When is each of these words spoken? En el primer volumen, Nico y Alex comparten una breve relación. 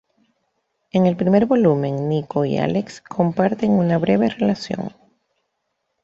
En 0.91 1.05
el 1.05 1.15
primer 1.15 1.45
volumen, 1.45 2.09
Nico 2.09 2.43
y 2.43 2.57
Alex 2.57 3.01
comparten 3.01 3.69
una 3.69 3.99
breve 3.99 4.29
relación. 4.29 4.95